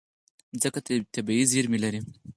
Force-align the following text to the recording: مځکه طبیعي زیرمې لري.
مځکه 0.53 0.79
طبیعي 1.15 1.45
زیرمې 1.51 1.79
لري. 1.83 2.01